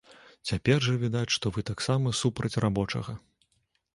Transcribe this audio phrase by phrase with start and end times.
[0.51, 3.17] Цяпер жа відаць, што вы таксама супраць рабочага.